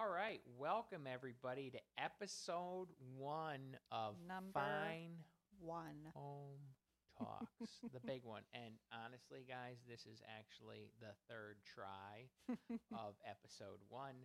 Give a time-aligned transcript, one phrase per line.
[0.00, 5.12] All right, welcome everybody to episode one of Number Fine
[5.60, 6.08] One.
[6.14, 6.56] Home
[7.18, 8.40] Talks, the big one.
[8.54, 12.32] And honestly, guys, this is actually the third try
[12.96, 14.24] of episode one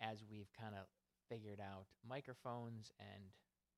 [0.00, 0.86] as we've kind of
[1.28, 3.24] figured out microphones and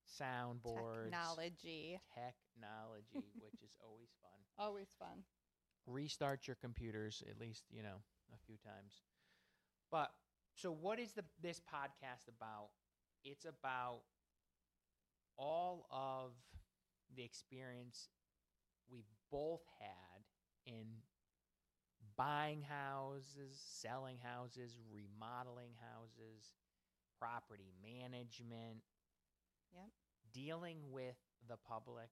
[0.06, 1.98] soundboards, Technology.
[2.14, 4.38] technology, which is always fun.
[4.64, 5.24] Always fun.
[5.88, 7.98] restart your computers at least you know
[8.32, 9.02] a few times
[9.90, 10.12] but
[10.54, 12.68] so what is the this podcast about
[13.24, 14.02] it's about
[15.36, 16.32] all of
[17.14, 18.08] the experience
[18.90, 20.22] we've both had
[20.66, 20.86] in
[22.16, 26.52] buying houses selling houses remodeling houses
[27.18, 28.82] property management
[29.72, 29.90] Yep.
[30.32, 31.16] dealing with
[31.48, 32.10] the public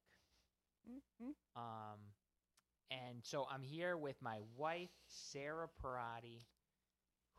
[0.88, 1.34] Mhm.
[1.56, 2.00] um,
[2.90, 6.42] and so I'm here with my wife, Sarah Perrotti,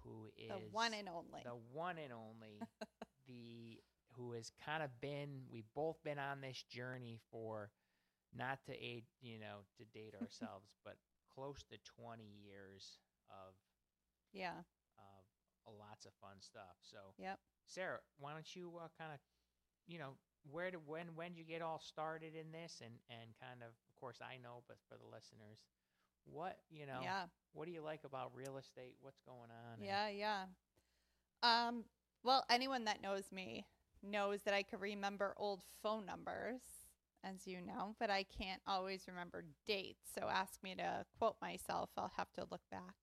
[0.04, 1.42] who is The one and only.
[1.44, 2.60] the one and only,
[3.28, 3.80] the
[4.16, 5.44] who has kind of been.
[5.52, 7.72] We've both been on this journey for
[8.36, 10.96] not to aid, you know, to date ourselves, but
[11.34, 12.98] close to 20 years
[13.30, 13.54] of
[14.34, 14.60] yeah.
[14.98, 15.24] of
[15.68, 16.76] uh, lots of fun stuff.
[16.82, 17.40] So, Yep.
[17.68, 19.20] Sarah, why don't you uh, kind of,
[19.88, 20.18] you know,
[20.50, 23.70] where did when when did you get all started in this, and and kind of,
[23.70, 25.60] of course, I know, but for the listeners,
[26.26, 27.26] what you know, Yeah.
[27.54, 28.96] What do you like about real estate?
[29.02, 29.84] What's going on?
[29.84, 30.10] Yeah.
[30.10, 30.44] Yeah.
[31.44, 31.86] Um.
[32.24, 33.66] Well, anyone that knows me
[34.04, 36.62] knows that I could remember old phone numbers,
[37.24, 40.10] as you know, but I can't always remember dates.
[40.18, 41.90] So ask me to quote myself.
[41.98, 42.96] I'll have to look back.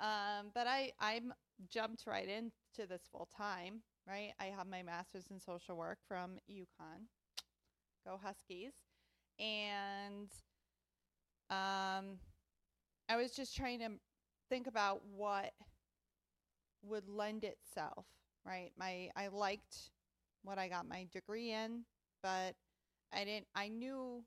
[0.00, 0.50] Um.
[0.54, 1.32] But I I'm
[1.70, 3.82] jumped right into this full time.
[4.06, 4.32] Right.
[4.38, 7.06] I have my master's in social work from UConn.
[8.06, 8.72] Go Huskies.
[9.38, 10.30] And
[11.50, 12.18] um,
[13.08, 13.90] I was just trying to
[14.48, 15.52] think about what
[16.82, 18.06] would lend itself,
[18.44, 18.70] right?
[18.78, 19.90] My I liked
[20.42, 21.84] what I got my degree in,
[22.22, 22.54] but
[23.12, 24.24] I didn't I knew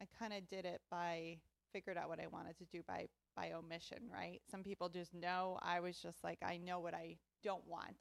[0.00, 1.38] I kind of did it by
[1.72, 4.40] figured out what I wanted to do by by omission, right?
[4.50, 5.58] Some people just know.
[5.62, 7.96] I was just like I know what I don't want.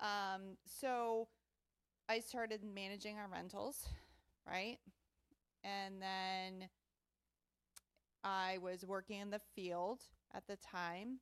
[0.00, 1.28] Um so
[2.08, 3.88] I started managing our rentals,
[4.46, 4.78] right?
[5.64, 6.68] And then
[8.28, 10.00] I was working in the field
[10.34, 11.20] at the time.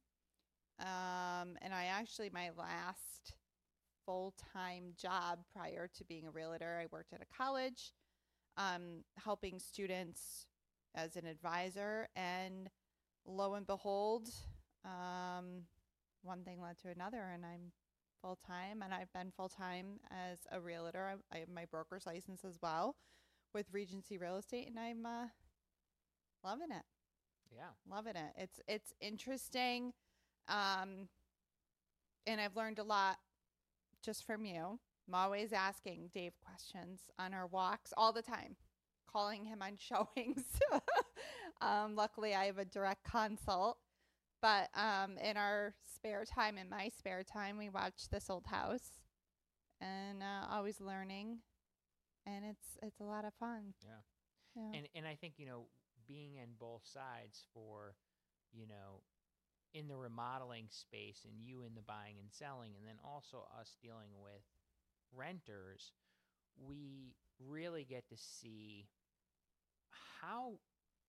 [0.80, 3.34] Um, and I actually, my last
[4.04, 7.92] full time job prior to being a realtor, I worked at a college,
[8.56, 10.46] um, helping students
[10.94, 12.08] as an advisor.
[12.16, 12.68] And
[13.24, 14.28] lo and behold,
[14.84, 15.62] um,
[16.22, 17.72] one thing led to another, and I'm
[18.20, 18.82] full time.
[18.82, 21.20] And I've been full time as a realtor.
[21.32, 22.96] I, I have my broker's license as well
[23.54, 25.26] with Regency Real Estate, and I'm uh,
[26.42, 26.82] loving it
[27.54, 28.32] yeah, loving it.
[28.36, 29.92] It's it's interesting,
[30.48, 31.08] um,
[32.26, 33.18] and I've learned a lot
[34.02, 34.78] just from you.
[35.08, 38.56] I'm always asking Dave questions on our walks all the time,
[39.10, 40.44] calling him on showings.
[41.60, 43.78] um, luckily, I have a direct consult.
[44.42, 49.00] But um, in our spare time, in my spare time, we watch this old house,
[49.80, 51.38] and uh, always learning,
[52.26, 53.74] and it's it's a lot of fun.
[53.82, 53.90] Yeah.
[54.56, 54.78] Yeah.
[54.78, 55.66] and and I think you know
[56.06, 57.96] being in both sides for
[58.52, 59.04] you know
[59.74, 63.76] in the remodeling space and you in the buying and selling and then also us
[63.80, 64.42] dealing with
[65.12, 65.94] renters
[66.56, 68.90] we really get to see
[69.90, 70.60] how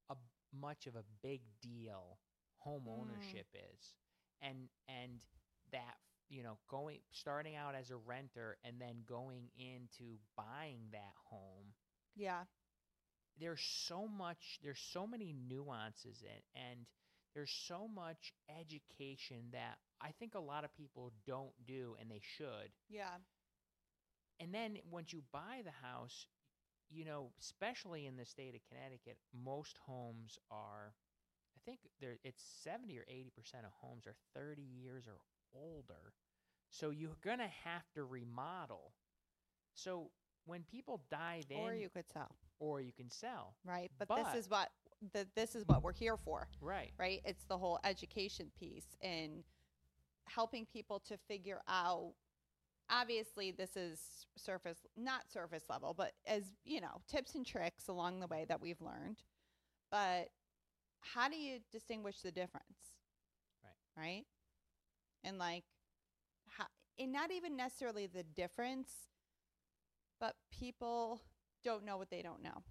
[0.09, 0.15] a,
[0.51, 2.19] much of a big deal
[2.57, 2.87] home Mm.
[2.87, 3.95] ownership is
[4.41, 5.25] and and
[5.71, 5.97] that
[6.29, 11.75] you know going starting out as a renter and then going into buying that home
[12.15, 12.45] yeah.
[13.39, 16.85] There's so much there's so many nuances in, and
[17.35, 22.21] there's so much education that I think a lot of people don't do and they
[22.37, 22.71] should.
[22.89, 23.17] Yeah.
[24.39, 26.27] And then once you buy the house,
[26.89, 30.93] you know, especially in the state of Connecticut, most homes are
[31.57, 35.19] I think there it's 70 or 80% of homes are 30 years or
[35.53, 36.13] older.
[36.69, 38.93] So you're going to have to remodel.
[39.75, 40.11] So
[40.45, 42.35] when people dive in Or you could sell.
[42.59, 43.55] Or you can sell.
[43.65, 44.69] right but, But- this is what
[45.13, 46.91] the, this is what we're here for Right.
[46.97, 49.43] right it's the whole education piece and
[50.25, 52.13] helping people to figure out
[52.89, 53.99] obviously this is
[54.37, 58.59] surface not surface level but as you know tips and tricks along the way that
[58.61, 59.21] we've learned
[59.91, 60.29] but
[61.01, 62.95] how do you distinguish the difference
[63.63, 64.03] Right.
[64.03, 64.25] right
[65.23, 65.63] and like
[66.47, 66.65] how
[66.97, 68.89] and not even necessarily the difference
[70.19, 71.21] but people
[71.67, 72.63] don't know what they don't know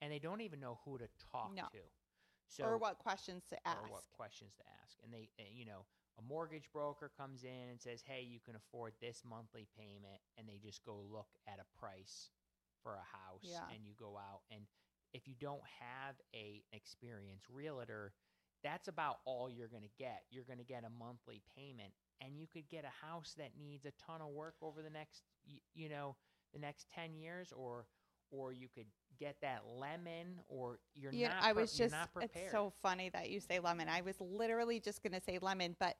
[0.00, 1.62] and they don't even know who to talk No.
[1.72, 1.78] to.
[2.48, 5.84] So or what questions to ask or what questions to ask, and they, you know,
[6.18, 10.48] a mortgage broker comes in and says, "Hey, you can afford this monthly payment," and
[10.48, 12.30] they just go look at a price
[12.82, 13.68] for a house, Yeah.
[13.70, 14.66] and you go out and
[15.12, 18.12] if you don't have a experienced realtor,
[18.62, 20.24] that's about all you're going to get.
[20.30, 23.84] You're going to get a monthly payment, and you could get a house that needs
[23.86, 26.16] a ton of work over the next, y- you know,
[26.52, 27.86] the next ten years, or
[28.30, 28.86] or you could
[29.18, 31.42] get that lemon, or you're You know, not.
[31.42, 32.30] I was you're just not prepared.
[32.44, 33.88] it's so funny that you say lemon.
[33.88, 35.96] I was literally just going to say lemon, but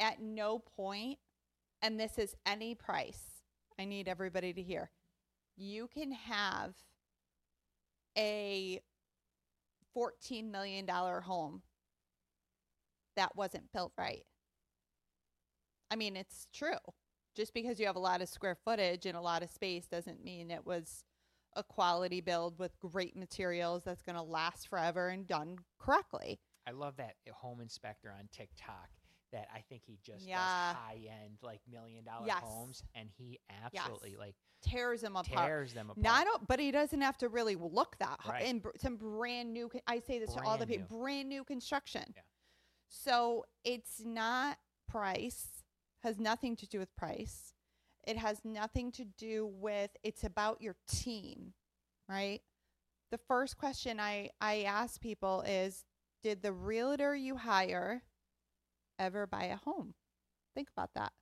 [0.00, 1.18] at no point
[1.82, 3.42] and this is any price.
[3.78, 4.90] I need everybody to hear.
[5.56, 6.74] You can have
[8.16, 8.80] a
[9.94, 11.62] 14 million dollar home
[13.16, 14.24] that wasn't built right.
[15.90, 16.70] I mean, it's true.
[17.38, 20.24] Just because you have a lot of square footage and a lot of space doesn't
[20.24, 21.04] mean it was
[21.54, 26.40] a quality build with great materials that's going to last forever and done correctly.
[26.66, 28.88] I love that home inspector on TikTok.
[29.30, 30.36] That I think he just Yeah.
[30.38, 32.40] does high end, like million dollar Yes.
[32.42, 35.46] homes, and he absolutely like Tears them apart.
[35.46, 36.02] tears them apart.
[36.02, 38.18] Not, o- but he doesn't have to really look that.
[38.26, 38.44] Right.
[38.46, 39.70] And br- some brand new.
[39.86, 42.12] I say this to all the Brand people: brand new construction.
[42.16, 42.22] Yeah.
[42.88, 44.58] So it's not
[44.88, 45.57] price.
[46.02, 47.52] Has nothing to do with price.
[48.06, 49.90] It has nothing to do with.
[50.02, 51.52] It's about your team,
[52.08, 52.40] right?
[53.10, 55.84] The first question I I ask people is,
[56.22, 58.02] did the realtor you hire
[58.98, 59.94] ever buy a home?
[60.54, 61.12] Think about that.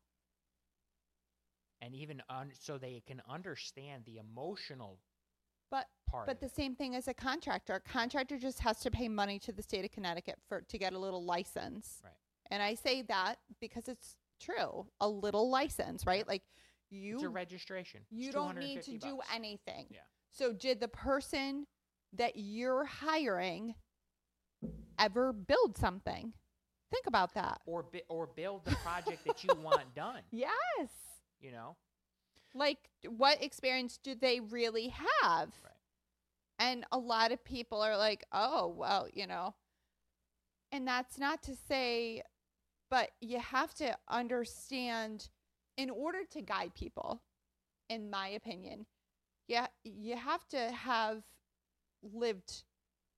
[1.82, 4.99] and even un- so they can understand the emotional
[5.70, 6.26] But part.
[6.26, 7.75] But the same thing as a contractor.
[7.75, 10.93] A contractor just has to pay money to the state of Connecticut for to get
[10.94, 12.00] a little license.
[12.02, 12.12] Right.
[12.50, 14.87] And I say that because it's true.
[15.00, 16.27] A little license, right?
[16.27, 16.43] Like
[16.91, 18.00] it's a you registration.
[18.11, 19.87] You don't need to 250 do anything.
[19.91, 20.00] Yeah.
[20.33, 21.67] So did the person
[22.12, 23.75] that you're hiring
[24.99, 26.33] ever build something?
[26.91, 27.61] Think about that.
[27.67, 30.21] or bi- or build the project that you want done.
[30.31, 30.88] Yes.
[31.41, 31.77] You know,
[32.55, 32.79] Like
[33.09, 34.88] what experience do they really
[35.23, 35.50] have?
[35.62, 35.73] Right.
[36.59, 39.55] And a lot of people are like, "Oh, well, you know."
[40.73, 42.23] And that's not to say
[42.91, 45.29] but you have to understand
[45.77, 47.23] in order to guide people
[47.88, 48.87] in my opinion,
[49.49, 51.23] yeah, you have to have
[52.03, 52.65] lived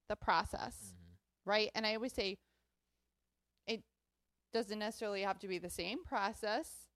[0.08, 1.16] the process Mhm.
[1.44, 1.70] right?
[1.74, 2.38] And I always say
[3.66, 3.82] it
[4.52, 6.88] doesn't necessarily have to be the same process,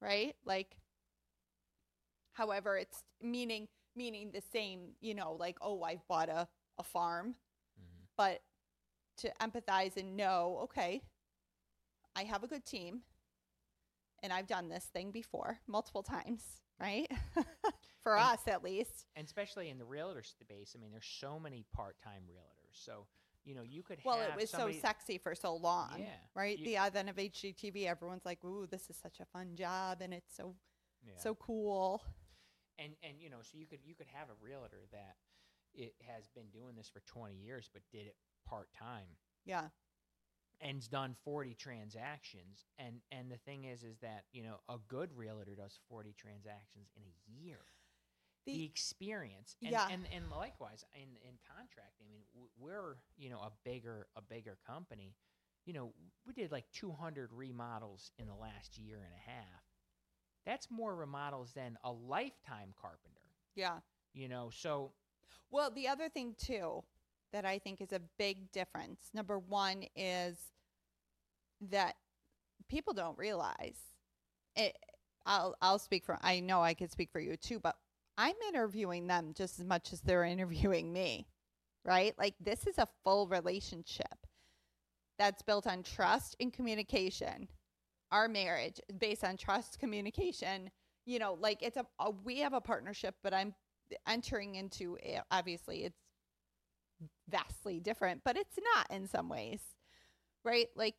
[0.00, 0.36] right?
[0.44, 0.78] Like
[2.32, 6.48] however it's meaning meaning the same, you know, like oh, I've bought a
[6.78, 7.36] a farm,
[7.80, 8.06] Mhm.
[8.16, 8.42] but
[9.18, 11.02] to empathize and know, okay,
[12.16, 13.02] I have a good team
[14.22, 16.42] and I've done this thing before multiple times,
[16.80, 17.10] right?
[18.02, 19.06] For And- us at least.
[19.14, 20.74] and especially in the realtor space.
[20.76, 22.82] I mean, there's so many part-time realtors.
[22.84, 23.06] So
[23.44, 26.00] you know, you could have Well, it was so sexy for so long.
[26.00, 26.58] Yeah, right?
[26.58, 30.12] you- the advent of HGTV, everyone's like, "Ooh, this is such a fun job, and
[30.12, 30.56] it's so
[31.06, 31.12] yeah.
[31.16, 32.02] so cool."
[32.78, 35.14] and and you know, so you could you could have a realtor that
[35.74, 38.16] it has been doing this for 20 years, but did it
[38.48, 39.06] part time.
[39.44, 39.68] Yeah,
[40.60, 45.10] and's done 40 transactions and and the thing is is that you know a good
[45.16, 47.58] realtor does 40 transactions in a year
[48.46, 49.88] the, The- experience and, Yeah.
[49.90, 54.56] and and likewise in in contracting i mean we're you know a bigger a bigger
[54.66, 55.14] company
[55.64, 55.92] you know
[56.26, 59.64] we did like 200 remodels in the last year and a half
[60.44, 63.20] that's more remodels than a lifetime carpenter
[63.54, 63.78] yeah.
[64.14, 64.92] you know so
[65.50, 66.84] Well, the other thing too
[67.32, 69.10] that I think is a big difference.
[69.14, 70.36] Number one is
[71.70, 71.94] that
[72.68, 73.76] people don't realize.
[74.54, 74.76] It,
[75.24, 76.18] I'll I'll speak for.
[76.22, 77.76] I know I could speak for you too, but
[78.16, 81.26] I'm interviewing them just as much as they're interviewing me,
[81.84, 82.14] right?
[82.18, 84.26] Like this is a full relationship
[85.18, 87.48] that's built on trust and communication.
[88.12, 90.70] Our marriage is based on trust, communication.
[91.06, 93.54] You know, like it's a, a we have a partnership, but I'm
[94.06, 96.00] entering into it, obviously it's
[97.28, 99.60] vastly different, but it's not in some ways,
[100.44, 100.68] right?
[100.74, 100.94] Like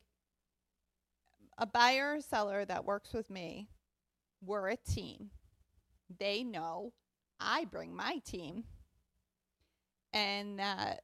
[1.58, 3.68] a buyer or seller that works with me,
[4.44, 5.30] we're a team.
[6.18, 6.92] They know
[7.40, 8.64] I bring my team,
[10.12, 11.02] and that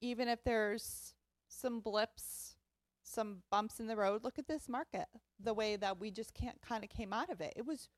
[0.00, 1.14] even if there's
[1.48, 2.56] some blips,
[3.02, 5.06] some bumps in the road, look at this market,
[5.40, 7.54] the way that we just can't kind of came out of it.
[7.56, 7.88] It was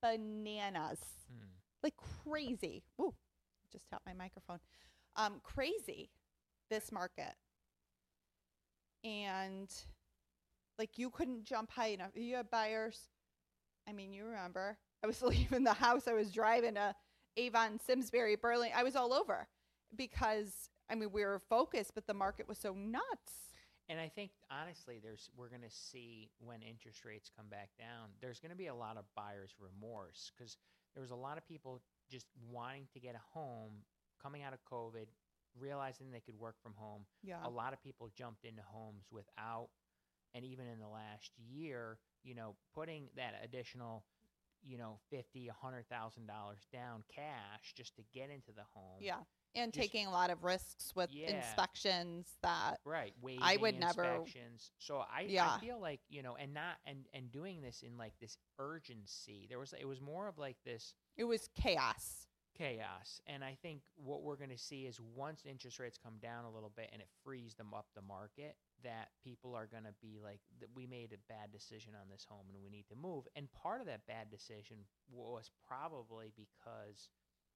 [0.00, 1.48] bananas hmm.
[1.82, 2.84] like crazy.
[3.00, 3.14] Ooh,
[3.72, 4.60] just tapped my microphone.
[5.18, 6.10] Um, crazy,
[6.70, 7.34] this market.
[9.04, 9.68] And
[10.78, 12.12] like you couldn't jump high enough.
[12.14, 13.08] You had buyers.
[13.88, 14.78] I mean, you remember.
[15.02, 16.06] I was leaving the house.
[16.06, 16.94] I was driving to
[17.36, 18.78] Avon, Simsbury, Burlington.
[18.78, 19.48] I was all over
[19.96, 23.32] because I mean we were focused, but the market was so nuts.
[23.88, 28.10] And I think honestly, there's we're going to see when interest rates come back down.
[28.20, 30.56] There's going to be a lot of buyer's remorse because
[30.94, 33.82] there was a lot of people just wanting to get a home
[34.22, 35.06] coming out of COVID,
[35.58, 37.06] realizing they could work from home.
[37.22, 37.38] Yeah.
[37.44, 39.68] A lot of people jumped into homes without,
[40.34, 44.04] and even in the last year, you know, putting that additional,
[44.62, 48.98] you know, fifty, a hundred thousand dollars down cash just to get into the home.
[49.00, 49.20] Yeah.
[49.54, 51.30] And Just- taking a lot of risks with Yeah.
[51.30, 53.14] inspections that Right.
[53.40, 54.70] I would never- inspections.
[54.78, 55.54] So I, Yeah.
[55.54, 59.46] I feel like, you know, and not and and doing this in like this urgency.
[59.48, 62.27] There was it was more of like this it was chaos.
[62.58, 63.20] Chaos.
[63.26, 66.50] And I think what we're going to see is once interest rates come down a
[66.50, 70.18] little bit and it frees them up the market, that people are going to be
[70.22, 73.24] like, that we made a bad decision on this home and we need to move.
[73.36, 74.78] And part of that bad decision
[75.10, 77.08] was probably because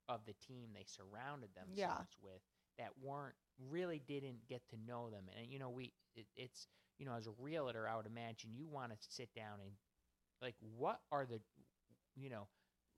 [0.08, 2.22] of the team they surrounded themselves Yeah.
[2.22, 2.42] with
[2.78, 3.34] that weren't
[3.70, 5.24] really didn't get to know them.
[5.38, 6.66] And, you know, we, it, it's,
[6.98, 9.70] you know, as a realtor, I would imagine you want to sit down and
[10.40, 11.40] like, what are the,
[12.16, 12.48] you know,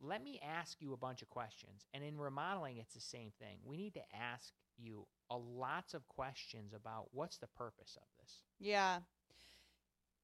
[0.06, 1.87] let me ask you a bunch of questions.
[1.92, 3.58] And in remodeling, it's the same thing.
[3.64, 8.42] We need to ask you a lots of questions about what's the purpose of this.
[8.58, 8.99] Yeah.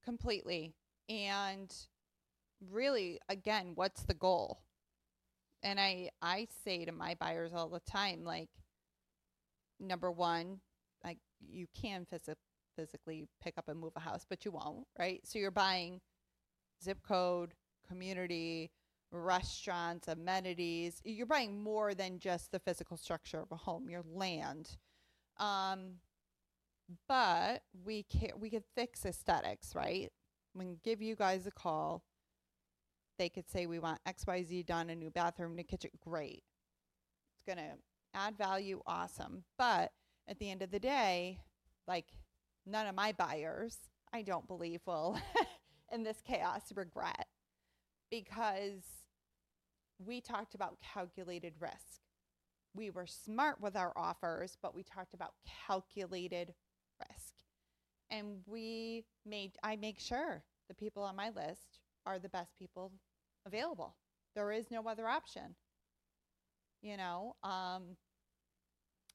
[0.05, 0.75] Completely.
[1.09, 1.75] And
[2.71, 4.61] really again, what's the goal?
[5.63, 8.49] And I I say to my buyers all the time like
[9.79, 10.61] number 1,
[11.05, 12.35] like you can phys-
[12.77, 15.21] physically pick up and move a house, but you won't, right?
[15.25, 16.01] So you're buying
[16.83, 17.55] zip code,
[17.89, 18.71] community,
[19.13, 21.01] restaurants, amenities.
[21.05, 24.77] You're buying more than just the physical structure of a home, your land.
[25.39, 25.97] Um,
[27.09, 30.11] but we can we could fix aesthetics, right?
[30.55, 32.03] We can give you guys a call.
[33.19, 35.91] They could say we want X Y Z done, a new bathroom, new kitchen.
[36.01, 36.43] Great,
[37.37, 37.75] it's gonna
[38.15, 38.81] add value.
[38.87, 39.45] Awesome.
[39.59, 39.93] But
[40.29, 41.41] at the end of the day,
[41.87, 42.07] like
[42.67, 43.77] none of my buyers,
[44.13, 45.19] I don't believe will
[45.93, 47.27] in this chaos regret
[48.11, 48.83] because
[50.05, 52.01] we talked about calculated risk.
[52.75, 55.35] We were smart with our offers, but we talked about
[55.67, 56.55] calculated
[57.01, 57.35] risk.
[58.11, 62.93] And we made I make sure the people on my list are the best people
[63.47, 63.97] available.
[64.35, 65.55] There is no other option.
[66.83, 67.97] You know, um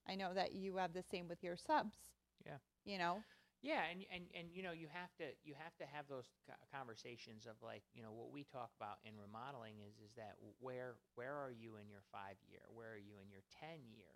[0.08, 1.98] I know that you have the same with your subs.
[2.46, 2.58] Yeah.
[2.86, 3.24] You know,
[3.66, 6.30] Yeah, and and and you know you have to you have to have those
[6.70, 11.02] conversations of like you know what we talk about in remodeling is is that where
[11.18, 12.62] where are you in your five year?
[12.70, 14.14] Where are you in your ten year?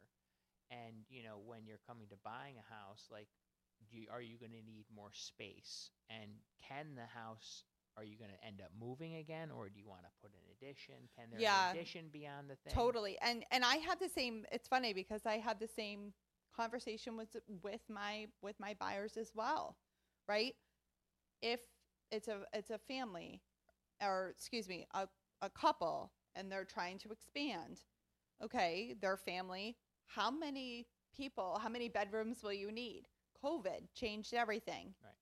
[0.70, 3.28] And you know when you're coming to buying a house, like
[3.90, 5.90] do you, are you going to need more space?
[6.14, 6.30] And
[6.68, 7.64] can the house
[7.98, 10.46] are you going to end up moving again, or do you want to put an
[10.54, 10.96] addition?
[11.18, 11.72] Can there Yeah.
[11.72, 12.74] an addition beyond the thing?
[12.74, 13.18] Totally.
[13.22, 16.14] And and I had the same it's funny because I had the same
[16.60, 19.78] conversation with with my with my buyers as well.
[20.28, 20.56] Right?
[21.42, 21.60] If
[22.12, 23.42] it's a it's a family
[24.02, 25.08] or excuse me, a
[25.42, 27.82] a couple and they're trying to expand.
[28.44, 29.76] Okay, their family,
[30.08, 33.04] how many people, how many bedrooms will you need?
[33.44, 34.94] COVID changed everything.
[35.04, 35.14] Right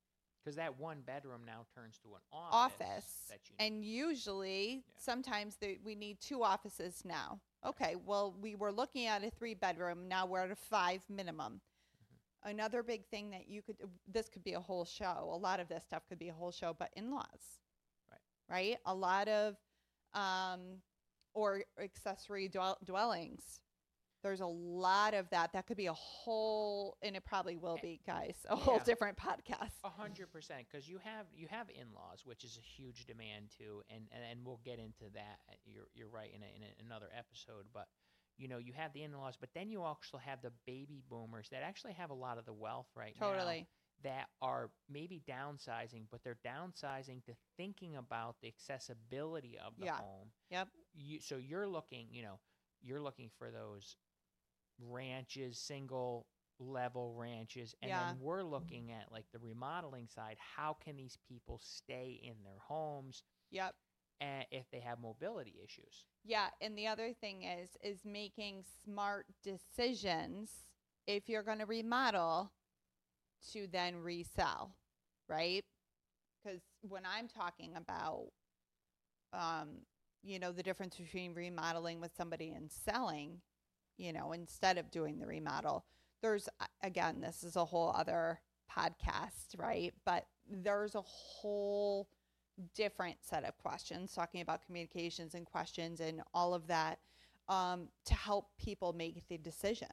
[0.48, 2.74] because that one bedroom now turns to an office.
[2.79, 3.25] Office.
[3.27, 4.94] That you And usually, Yeah.
[4.98, 7.41] sometimes they, we need two offices now.
[7.66, 10.08] Okay, well, we were looking at a three bedroom.
[10.08, 11.54] Now we're at a five minimum.
[11.54, 12.50] Mm-hmm.
[12.50, 15.30] Another big thing that you could, this could be a whole show.
[15.32, 17.60] A lot of this stuff could be a whole show, but in laws.
[18.10, 18.20] Right.
[18.50, 18.78] Right?
[18.86, 19.56] A lot of,
[20.14, 20.82] um,
[21.34, 23.60] or accessory dwell- dwellings.
[24.24, 25.54] There's a lot of that.
[25.54, 28.84] That could be a whole, and it probably will Eh, be, guys, a whole yeah.
[28.84, 29.72] different podcast.
[29.84, 33.52] A hundred percent, because you have you have in laws, which is a huge demand
[33.58, 35.40] too, and, and and we'll get into that.
[35.66, 37.88] You're you're right in, a, in a, another episode, but
[38.38, 41.48] you know you have the in laws, but then you also have the baby boomers
[41.52, 43.68] that actually have a lot of the wealth right now Totally.
[44.04, 49.98] that are maybe downsizing, but they're downsizing to thinking about the accessibility of the Yeah.
[49.98, 50.30] home.
[50.50, 50.68] Yep.
[50.96, 52.40] You, so you're looking, you know,
[52.81, 53.96] you're looking for those
[54.79, 56.27] ranches, single
[56.60, 58.10] level ranches, and Yeah.
[58.12, 60.38] then we're looking at like the remodeling side.
[60.39, 63.75] How can these people stay in their homes Yep.
[64.22, 66.05] uh, if they have mobility issues?
[66.24, 70.51] Yeah, and the other thing is is making smart decisions
[71.07, 72.51] if you're going to remodel
[73.53, 74.75] to then resell,
[75.29, 75.63] right?
[76.43, 78.27] Cuz when I'm talking about
[79.34, 79.86] um
[80.24, 83.42] you know the difference between remodeling with somebody and selling,
[83.98, 85.86] you know, instead of doing the remodel,
[86.22, 86.50] there's
[86.84, 88.40] again, this is a whole other
[88.76, 89.94] podcast, right?
[90.06, 92.08] But there's a whole
[92.76, 96.98] different set of questions talking about communications and questions and all of that
[97.50, 99.88] um, to help people make the decision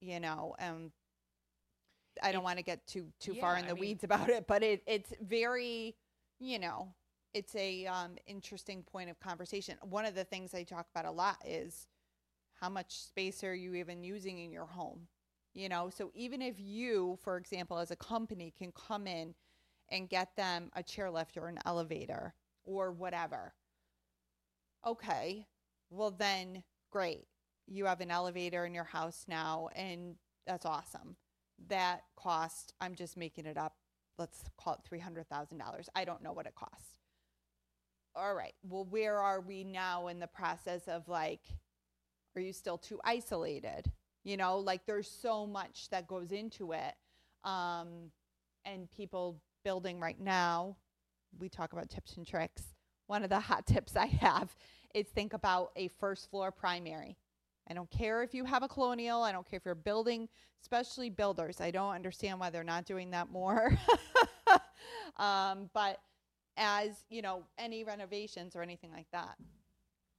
[0.00, 0.90] you know um
[2.22, 4.28] I don't want to get too too Yeah, far in I the mean- weeds about
[4.30, 5.96] it, but it it's very,
[6.38, 6.94] you know,
[7.36, 9.76] it's a um, interesting point of conversation.
[9.82, 11.86] One of the things I talk about a lot is
[12.54, 15.00] how much space are you even using in your home?
[15.52, 19.34] You know, so even if you, for example, as a company can come in
[19.90, 22.32] and get them a chairlift or an elevator
[22.64, 23.52] or whatever.
[24.86, 25.46] Okay,
[25.90, 27.26] well then great.
[27.66, 30.14] You have an elevator in your house now and
[30.46, 31.16] that's awesome.
[31.68, 33.74] That cost, I'm just making it up.
[34.18, 35.88] Let's call it $300,000.
[35.94, 36.95] I don't know what it costs.
[38.16, 38.54] All right.
[38.62, 41.40] Well, where are we now in the process of like
[42.34, 43.90] are you still too isolated?
[44.24, 46.94] You know, like there's so much that goes into it.
[47.44, 48.10] Um,
[48.64, 50.76] and people building right now,
[51.38, 52.62] we talk about tips and tricks.
[53.06, 54.54] One of the hot tips I have
[54.94, 57.16] is think about a first floor primary.
[57.68, 60.28] I don't care if you have a colonial, I don't care if you're building,
[60.62, 61.60] especially builders.
[61.60, 63.76] I don't understand why they're not doing that more.
[65.16, 66.00] um, but
[66.56, 69.36] as you know, any renovations or anything like that.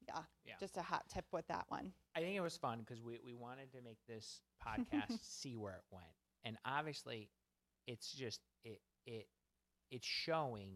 [0.07, 0.53] Yeah, Yeah.
[0.59, 1.91] just a hot tip with that one.
[2.15, 5.73] I think it was fun because we, we wanted to make this podcast see where
[5.73, 6.05] it went,
[6.45, 7.29] and obviously,
[7.87, 9.27] it's just it it
[9.91, 10.71] it's showing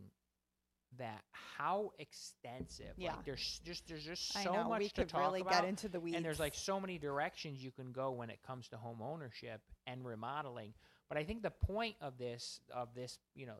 [0.97, 2.93] that how extensive.
[2.97, 3.15] Yeah.
[3.15, 5.53] Like there's just there's just so know much we to could talk really about.
[5.53, 6.17] get into the weeds.
[6.17, 9.61] and there's like so many directions you can go when it comes to home ownership
[9.87, 10.73] and remodeling
[11.07, 13.55] but i think the point of this of this you know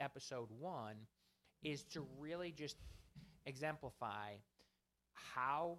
[0.00, 0.94] episode 1
[1.64, 2.76] is to really just
[3.46, 4.34] exemplify
[5.14, 5.78] how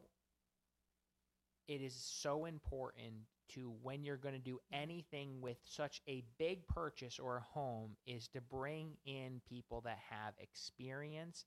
[1.68, 3.14] it is so important
[3.50, 7.92] to when you're going to do anything with such a big purchase or a home
[8.08, 11.46] is to bring in people that have experience.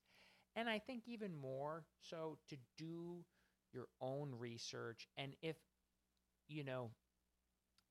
[0.55, 3.23] And i think even more so to do
[3.73, 5.07] your own research.
[5.17, 5.55] And if
[6.47, 6.91] you know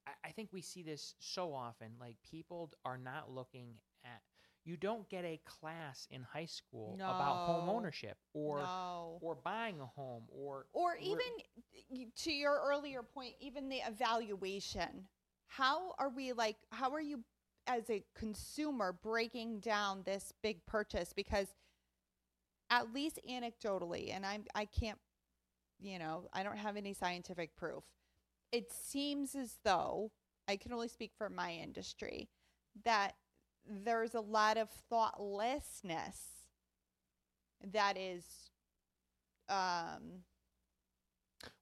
[0.07, 3.75] I, I think we see this so often like people are not looking
[4.05, 4.21] at
[4.68, 9.18] you don't get a class in high school about home ownership or no.
[9.22, 15.09] or buying a home or or even to your earlier point even the evaluation.
[15.46, 17.24] How are we like how are you
[17.66, 21.14] as a consumer breaking down this big purchase?
[21.16, 21.46] Because
[22.68, 24.98] at least anecdotally and i'm i can't
[25.81, 27.85] you know i don't have any scientific proof.
[28.52, 30.11] It seems as though
[30.46, 32.28] i can only speak for my industry
[32.85, 33.14] that
[33.85, 36.18] there's a lot of thoughtlessness
[37.72, 38.24] that is
[39.48, 40.22] um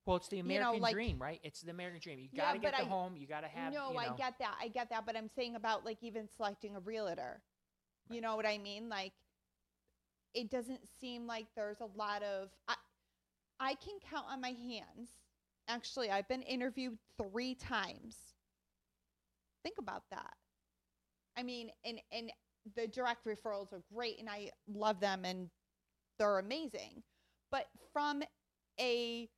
[0.05, 2.53] well it's the you know, american like- dream right it's the american dream you got
[2.53, 4.35] to get but the I- home you got to have no, you know, I get
[4.39, 4.55] that.
[4.61, 7.43] I get that, but I'm saying about like even selecting a realtor.
[8.11, 8.89] You know what I mean?
[8.89, 9.13] Like
[10.35, 12.75] it doesn't seem like there's a lot of I
[13.59, 15.11] I can count on my hands.
[15.69, 18.17] Actually, I've been interviewed 3 times.
[19.63, 20.35] Think about that.
[21.37, 22.33] I mean, and and
[22.75, 25.51] the direct referrals are great and I love them and
[26.19, 27.03] they're amazing.
[27.51, 28.23] But from
[28.81, 29.29] a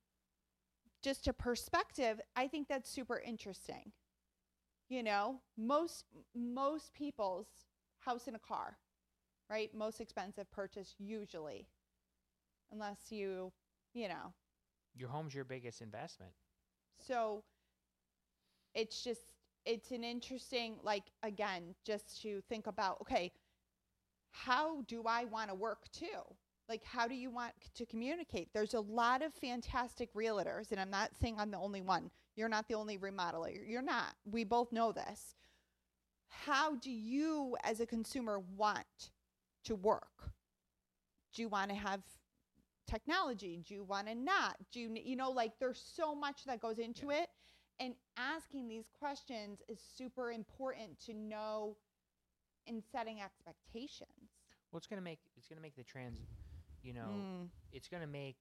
[1.03, 3.91] just a perspective, I think that's super interesting.
[4.89, 7.47] You know, most most people's
[7.99, 8.77] house and a car,
[9.49, 9.73] right?
[9.75, 11.67] Most expensive purchase usually.
[12.71, 13.51] Unless you,
[13.93, 14.33] you know.
[14.95, 16.31] your home's your biggest investment
[16.99, 17.43] So
[18.75, 19.28] it's just
[19.65, 23.31] it's an interesting like again just to think about okay,
[24.31, 26.05] how do I want to work too?
[26.67, 28.49] Like how do you want to communicate?
[28.53, 32.11] There's a lot of fantastic realtors and I'm not saying I'm the only one.
[32.35, 33.53] You're not the only remodeler.
[33.67, 34.15] You're not.
[34.25, 35.35] We both know this.
[36.27, 39.11] How do you as a consumer want
[39.65, 40.31] to work?
[41.33, 42.01] Do you want to have
[42.87, 43.61] technology?
[43.67, 44.57] Do you want to not?
[44.71, 47.29] Do you, you know, like there's so much that goes into it.
[47.79, 51.77] And asking these questions is super important to know
[52.67, 54.29] in setting expectations.
[54.71, 56.19] well it's going to make it's going to make the trans
[56.81, 58.37] you know Mm, it's going to make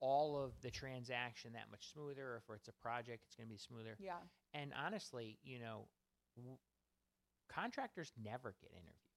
[0.00, 3.52] all of the transaction that much smoother Or if it's a project it's going to
[3.52, 4.18] be smoother yeah.
[4.54, 5.88] and honestly you know
[6.36, 6.56] w-
[7.48, 9.07] contractors never get interviewed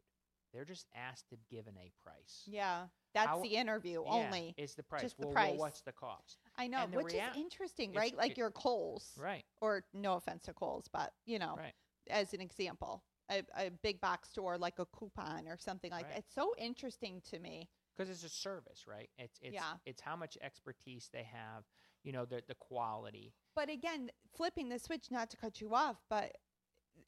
[0.54, 2.88] they're just asked to give an a price Yeah.
[3.14, 4.54] That's How- the interview Yeah, only.
[4.58, 5.50] is the price just the price.
[5.52, 8.16] well what's the cost I know, which rea- is interesting, right?
[8.16, 11.76] Like it- your Kohl's, right or no offense to Kohl's, but you know, right
[12.10, 16.14] as an example, a, a big box store like a coupon or something like Right.
[16.16, 16.20] that.
[16.20, 17.70] It's so interesting to me.
[17.96, 19.78] because it's a service right it's it's Yeah.
[19.86, 21.66] it's how much expertise they have
[22.04, 26.02] you know the the quality But again, flipping the switch, not to cut you off,
[26.10, 26.38] but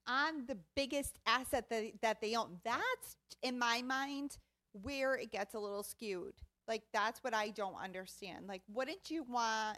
[0.08, 4.38] on the biggest asset that, that they own, that's in my mind
[4.74, 6.34] where it gets a little skewed.
[6.68, 8.48] Like, that's what I don't understand.
[8.48, 9.78] Like, wouldn't you want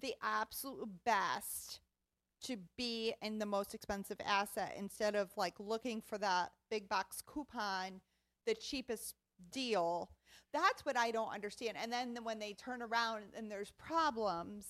[0.00, 1.80] the absolute best
[2.44, 7.22] to be in the most expensive asset instead of like looking for that big box
[7.24, 8.00] coupon,
[8.46, 9.14] the cheapest
[9.50, 10.10] deal.
[10.52, 11.76] That's what I don't understand.
[11.80, 14.66] And then when they turn around and there's problems,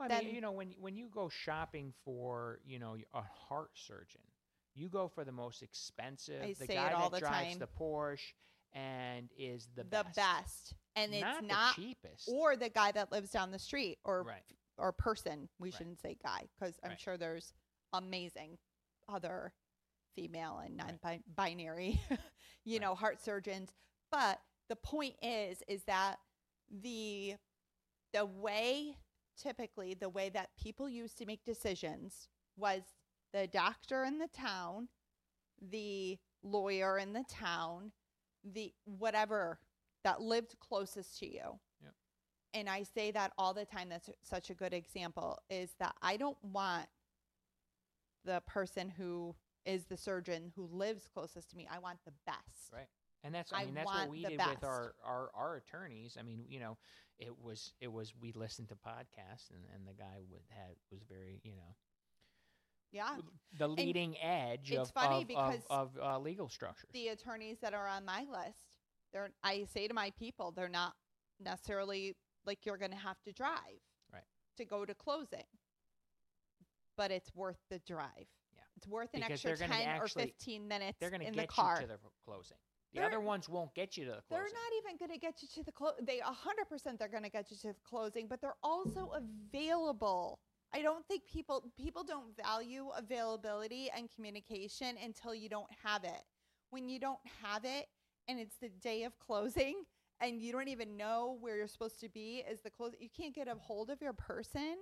[0.00, 3.70] I then- mean, you know, when when you go shopping for, you know, a heart
[3.74, 4.20] surgeon,
[4.74, 7.58] you go for the most expensive, I the guy that the drives time.
[7.58, 8.32] the Porsche
[8.72, 10.74] and is the, the best.
[10.96, 12.28] And it's not, not, the cheapest.
[12.32, 14.42] or the guy that lives down the street or right.
[14.78, 15.48] or person.
[15.60, 15.74] We Right.
[15.78, 17.00] shouldn't say guy because I'm Right.
[17.00, 17.52] sure there's
[17.92, 18.58] amazing
[19.08, 19.52] other
[20.16, 22.00] female and non-binary,
[22.64, 23.72] you know, heart surgeons.
[24.10, 26.16] But the point is, is that
[26.70, 27.34] the
[28.12, 28.96] the way
[29.40, 32.82] typically the way that people used to make decisions was
[33.32, 34.88] the doctor in the town,
[35.70, 37.92] the lawyer in the town,
[38.44, 39.58] the whatever
[40.04, 41.58] that lived closest to you
[42.54, 43.88] and I say that all the time.
[43.88, 45.38] That's such a good example.
[45.50, 46.86] Is that I don't want
[48.24, 49.34] the person who
[49.66, 51.68] is the surgeon who lives closest to me.
[51.70, 52.72] I want the best.
[52.72, 52.86] Right.
[53.24, 54.50] And that's I I mean that's what we did best.
[54.50, 56.16] with our, our our attorneys.
[56.18, 56.78] I mean, you know,
[57.18, 61.02] it was it was we listened to podcasts and, and the guy would had was
[61.08, 61.74] very, you know,
[62.92, 63.16] Yeah.
[63.58, 66.90] the leading edge it's of funny of, because of, of uh, legal structures.
[66.92, 68.78] The attorneys that are on my list,
[69.12, 70.94] they're I say to my people, they're not
[71.40, 73.80] necessarily like you're going to have to drive.
[74.12, 74.22] Right.
[74.58, 75.44] To go to closing.
[76.96, 78.28] But it's worth the drive.
[78.54, 78.60] Yeah.
[78.76, 81.42] It's worth an Because extra 10 actually- or 15 minutes They're going to in get
[81.48, 81.76] the car.
[81.80, 82.56] you to the closing.
[82.94, 84.44] The They're- other ones won't get you to the closing.
[84.44, 85.94] They're not even going to get you to the close.
[86.00, 90.38] They 100% they're going to get you to the closing, but they're also available.
[90.72, 96.22] I don't think people people don't value availability and communication until you don't have it.
[96.70, 97.86] When you don't have it
[98.28, 99.82] and it's the day of closing
[100.20, 103.34] and you don't even know where you're supposed to be is the close you can't
[103.34, 104.76] get a hold of your person.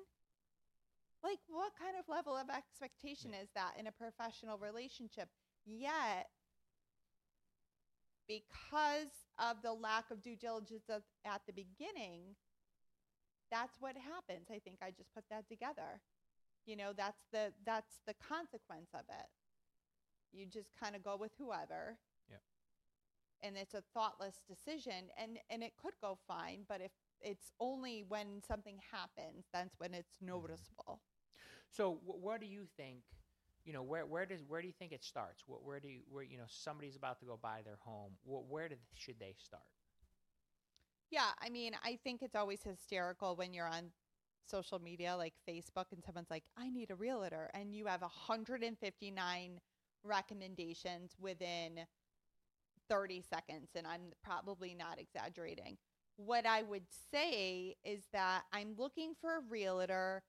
[1.22, 5.28] Like what kind of level of expectation is that in a professional relationship?
[5.64, 6.28] Yet
[8.28, 12.36] because of the lack of due diligence at, at the beginning,
[13.50, 14.48] that's what happens.
[14.50, 16.00] I think I just put that together.
[16.64, 19.28] You know, that's the that's the consequence of it.
[20.32, 21.98] You just kind of go with whoever.
[22.30, 22.40] Yep.
[23.42, 28.04] And it's a thoughtless decision and and it could go fine, but if it's only
[28.08, 30.32] when something happens that's when it's mm-hmm.
[30.32, 31.00] noticeable.
[31.70, 33.02] So wh- what do you think?
[33.64, 35.42] You know, where where does where do you think it starts?
[35.42, 38.12] Wh- where do you where you know somebody's about to go buy their home?
[38.24, 39.62] Wh- where should they start?
[41.10, 43.92] Yeah, I mean, I think it's always hysterical when you're on
[44.46, 49.60] social media like Facebook and someone's like, I need a realtor, and you have 159
[50.04, 51.80] recommendations within
[52.88, 53.70] 30 seconds.
[53.74, 55.78] And I'm probably not exaggerating.
[56.16, 60.22] What I would say is that I'm looking for a realtor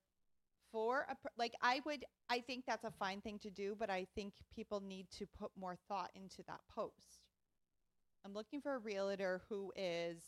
[0.74, 4.08] for a, like, I would, I think that's a fine thing to do, but I
[4.16, 7.22] think people need to put more thought into that post.
[8.26, 10.24] I'm looking for a realtor who is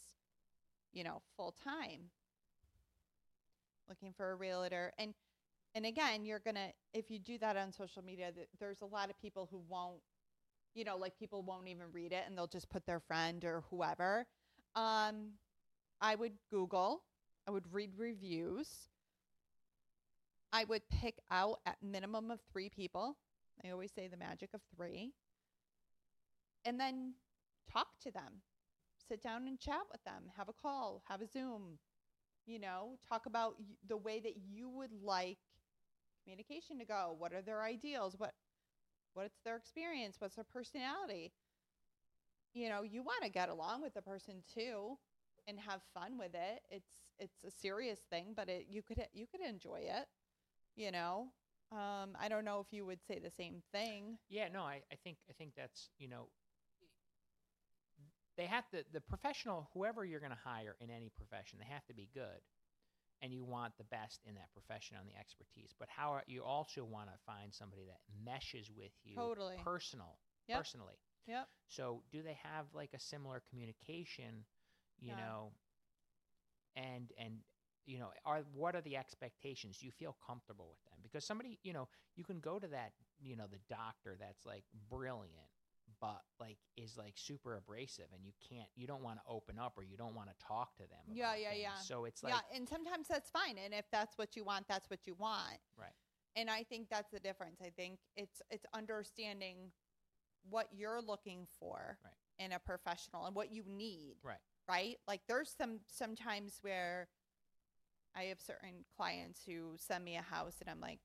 [0.93, 2.11] you know, full time.
[3.89, 5.13] Looking for a realtor and
[5.75, 8.85] and again, you're going to if you do that on social media, th- there's a
[8.85, 10.01] lot of people who won't
[10.75, 13.63] you know, like people won't even read it and they'll just put their friend or
[13.71, 14.27] whoever.
[14.75, 15.33] Um
[16.01, 17.03] I would Google,
[17.47, 18.89] I would read reviews.
[20.55, 23.17] I would pick out at minimum of 3 people.
[23.65, 25.11] I always say the magic of 3.
[26.63, 27.15] And then
[27.71, 28.41] talk to them
[29.07, 31.77] sit down and chat with them, have a call, have a Zoom,
[32.45, 33.55] you know, talk about
[33.87, 35.37] the way that you would like
[36.23, 37.15] communication to go.
[37.17, 38.15] What are their ideals?
[38.17, 38.33] What
[39.13, 40.15] what's their experience?
[40.19, 41.33] What's their personality?
[42.53, 44.97] You know, you want to get along with the person too
[45.47, 46.61] and have fun with it.
[46.71, 46.89] It's
[47.19, 50.07] it's a serious thing, but it you could you could enjoy it,
[50.75, 51.27] you know.
[51.71, 54.17] Um, I don't know if you would say the same thing.
[54.29, 56.29] Yeah, no, I, I think I think that's you know
[58.37, 61.85] they have to the professional whoever you're going to hire in any profession they have
[61.85, 62.41] to be good
[63.21, 66.43] and you want the best in that profession on the expertise but how are, you
[66.43, 69.57] also want to find somebody that meshes with you Totally.
[69.63, 70.57] personal Yep.
[70.57, 71.47] personally Yep.
[71.67, 74.45] so do they have like a similar communication
[74.99, 75.15] you Yeah.
[75.15, 75.51] know
[76.75, 77.39] and and
[77.85, 81.59] you know are what are the expectations do you feel comfortable with them because somebody
[81.63, 85.31] you know you can go to that you know the doctor that's like brilliant
[86.01, 89.73] but like is like super abrasive and you can't you don't want to open up
[89.77, 91.61] or you don't want to talk to them Yeah, yeah, things.
[91.61, 91.75] yeah.
[91.81, 93.55] so it's like yeah, and sometimes that's fine.
[93.63, 95.59] And if that's what you want, that's what you want.
[95.77, 95.93] Right.
[96.35, 97.61] And I think that's the difference.
[97.63, 99.71] I think it's it's understanding
[100.49, 102.45] what you're looking for Right.
[102.45, 104.15] in a professional and what you need.
[104.23, 104.37] Right.
[104.67, 104.97] Right?
[105.07, 107.07] Like there's some sometimes where
[108.15, 110.99] I have certain clients who send me a house and I'm like,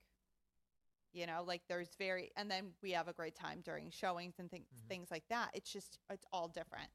[1.13, 4.49] You know, like there's very, and then we have a great time during showings and
[4.49, 4.89] things, Mhm.
[4.89, 5.51] things like that.
[5.55, 6.89] It's just, it's all different.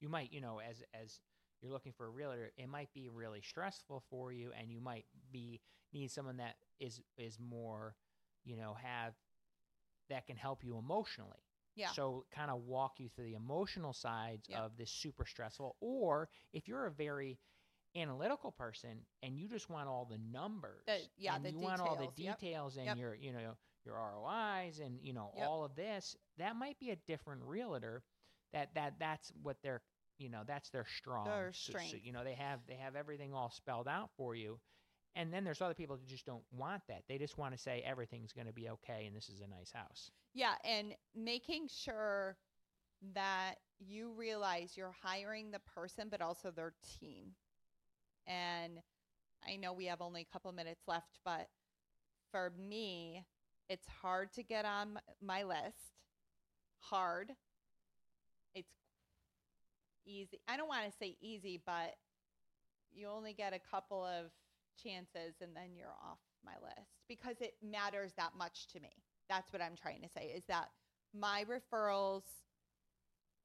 [0.00, 1.20] you might you know as as
[1.60, 5.06] you're looking for a realtor it might be really stressful for you and you might
[5.32, 5.60] be
[5.92, 7.94] need someone that is is more
[8.44, 9.14] you know have
[10.10, 11.42] that can help you emotionally
[11.76, 11.88] Yeah.
[11.94, 14.64] so kind of walk you through the emotional sides Yeah.
[14.64, 17.38] of this super stressful or if you're a very
[17.96, 21.80] analytical person and you just want all the numbers The- yeah, and the you want
[21.80, 22.86] all the details, yep.
[22.88, 22.98] and Yep.
[22.98, 25.46] your you know your ROIs and you know Yep.
[25.46, 28.02] all of this that might be a different realtor
[28.52, 29.82] that that that's what they're
[30.18, 32.04] you know that's their strong Their so- so, strength.
[32.04, 34.58] you know they have they have everything all spelled out for you
[35.16, 37.82] and then there's other people who just don't want that they just want to say
[37.86, 42.36] everything's going to be okay and this is a nice house Yeah, and making sure
[43.14, 47.34] that you realize you're hiring the person, but also their team.
[48.26, 48.80] And
[49.46, 51.48] I know we have only a couple minutes left, but
[52.30, 53.24] for me,
[53.68, 55.94] it's hard to get on my list.
[56.80, 57.32] Hard.
[58.54, 58.72] It's
[60.06, 60.40] easy.
[60.48, 61.94] I don't want to say easy, but
[62.92, 64.30] you only get a couple of
[64.82, 69.02] chances and then you're off my list because it matters that much to me.
[69.28, 70.68] That's what I'm trying to say is that
[71.18, 72.22] my referrals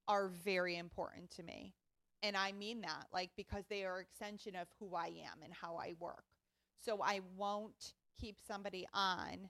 [0.08, 1.74] are very important to me.
[2.22, 5.76] And I mean that like because they are extension of who I am and how
[5.76, 6.24] I work.
[6.78, 9.48] So I won't keep somebody on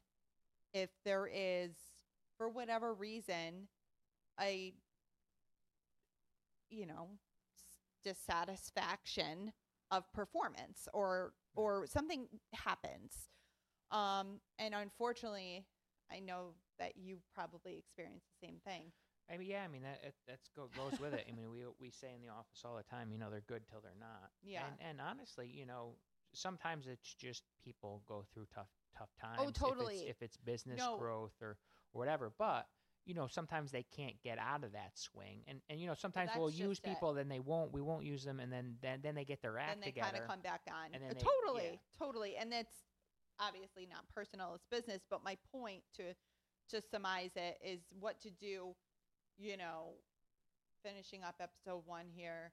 [0.73, 1.73] if there is
[2.39, 3.69] for whatever reason
[4.41, 4.73] a
[6.71, 7.09] you know
[8.05, 9.53] dissatisfaction
[9.91, 13.29] of performance or or something happens.
[13.91, 15.67] Um and unfortunately
[16.13, 18.93] i know that you probably experience the same thing
[19.33, 21.25] I mean, yeah, I mean that it, that's go, goes with it.
[21.29, 23.63] I mean, we we say in the office all the time, you know, they're good
[23.71, 24.31] till they're not.
[24.43, 24.63] Yeah.
[24.67, 25.95] And and honestly, you know,
[26.33, 29.37] sometimes it's just people go through tough tough times.
[29.39, 29.97] Oh, if it's- totally.
[30.09, 30.99] If it's, business No.
[30.99, 31.57] growth or
[31.93, 32.67] or whatever, but
[33.07, 36.31] you know, sometimes they can't get out of that swing, and and you know, sometimes
[36.37, 36.89] we'll use just it.
[36.91, 37.73] people, then they won't.
[37.73, 40.11] We won't use them, and then then then they get their act then they together.
[40.11, 41.99] kind of come back on and then Uh, they- totally yeah.
[41.99, 42.75] totally and that's
[43.39, 46.15] obviously not personal it's business but my point to
[46.69, 48.77] to surmise it is what to do
[49.41, 49.95] you know
[50.85, 52.53] finishing up episode one here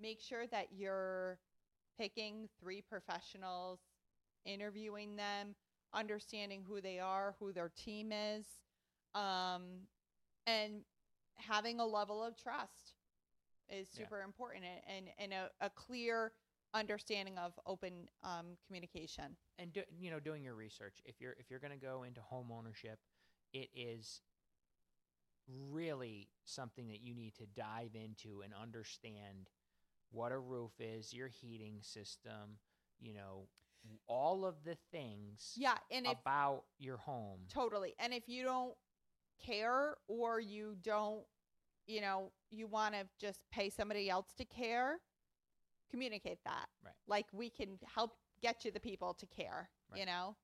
[0.00, 1.38] make sure that you're
[1.98, 3.80] picking three professionals
[4.44, 5.54] interviewing them
[5.94, 8.46] understanding who they are who their team is
[9.14, 9.62] um
[10.46, 10.82] and
[11.36, 12.94] having a level of trust
[13.70, 14.04] is Yeah.
[14.04, 16.32] super important and and, and a, a clear
[16.74, 21.50] understanding of open um, communication and do, you know doing your research if you're if
[21.50, 22.98] you're going to go into home ownership
[23.54, 24.20] it is
[25.70, 29.48] really something that you need to dive into and understand
[30.10, 32.58] what a roof is your heating system
[33.00, 33.46] you know
[34.06, 37.40] all of the things yeah and if about your home.
[37.48, 38.74] Totally and if you don't
[39.44, 41.22] care or you don't
[41.86, 44.98] you know you want to just pay somebody else to care
[45.90, 46.66] communicate that.
[46.84, 46.94] Right.
[47.06, 50.36] like we can help get you the people to care you know?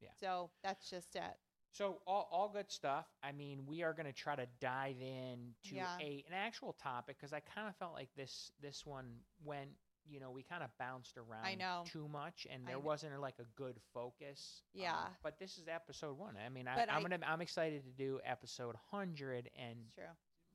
[0.00, 0.10] Yeah.
[0.20, 1.36] so that's just it
[1.72, 3.06] So all, all good stuff.
[3.22, 5.96] I mean, we are going to try to dive in to Yeah.
[6.00, 9.06] a an actual topic because I kind of felt like this this one
[9.44, 9.70] went.
[10.04, 11.84] You know, we kind of bounced around I know.
[11.86, 14.62] too much, and there wasn't like a good focus.
[14.74, 15.06] um, Yeah.
[15.22, 16.34] but this is episode one.
[16.44, 20.04] I mean, I, I- gonna I'm excited to do episode hundred and true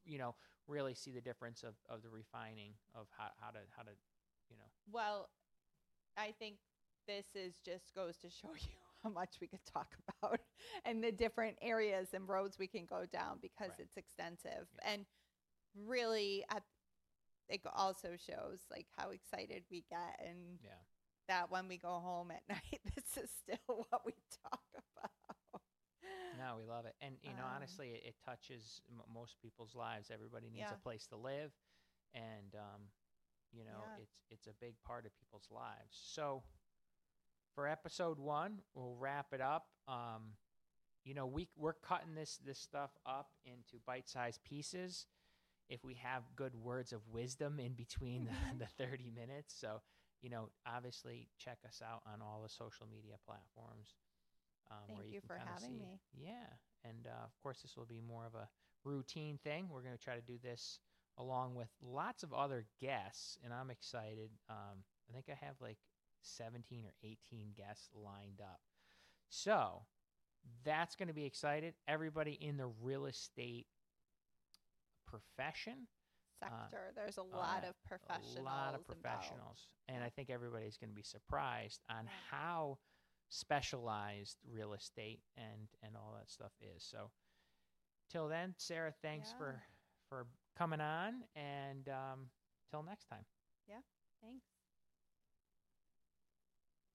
[0.05, 0.35] you know
[0.67, 3.89] really see the difference of, of the refining of how, how to how to
[4.49, 5.29] you know well
[6.17, 6.55] i think
[7.07, 10.39] this is just goes to show you how much we could talk about
[10.85, 13.79] and the different areas and roads we can go down because Right.
[13.79, 14.91] it's extensive Yeah.
[14.93, 15.05] and
[15.85, 16.63] really at,
[17.49, 20.71] it also shows like how excited we get and yeah
[21.27, 25.61] that when we go home at night this is still what we talk about
[26.37, 29.75] No, we love it, and you know, Um, honestly, it, it touches m- most people's
[29.75, 30.11] lives.
[30.11, 30.75] Everybody needs Yeah.
[30.75, 31.51] a place to live,
[32.13, 32.81] and um,
[33.51, 34.03] you know, Yeah.
[34.03, 35.93] it's it's a big part of people's lives.
[35.97, 36.43] So,
[37.57, 39.65] for episode one, we'll wrap it up.
[39.87, 40.35] Um,
[41.03, 45.07] you know, we we're cutting this this stuff up into bite-sized pieces.
[45.67, 49.81] If we have good words of wisdom in between the, the thirty minutes, so
[50.21, 53.95] you know, obviously, check us out on all the social media platforms.
[54.69, 55.99] Um, Thank where you, you can for having see- me.
[56.15, 56.53] Yeah,
[56.87, 58.47] and uh, of course, this will be more of a
[58.83, 59.67] routine thing.
[59.71, 60.77] We're going to try to do this
[61.17, 64.29] along with lots of other guests, and I'm excited.
[64.47, 65.77] Um, I think I have like
[66.21, 68.59] 17 or 18 guests lined up.
[69.29, 69.85] So
[70.63, 71.75] that's going to be excited.
[71.87, 73.67] Everybody in the real estate
[75.05, 75.87] profession,
[76.39, 78.87] sector there's a lot yeah, of professionals a lot of involved.
[78.87, 82.11] professionals, and I think everybody's going to be surprised on Yeah.
[82.29, 82.79] how
[83.29, 86.83] specialized real estate and and all that stuff is.
[86.83, 87.11] So
[88.09, 89.37] till then, Sarah, thanks Yeah.
[89.37, 89.63] for
[90.09, 90.27] for
[90.57, 92.31] coming on and um
[92.71, 93.25] till next time.
[93.67, 93.81] Yeah.
[94.21, 94.56] Thanks.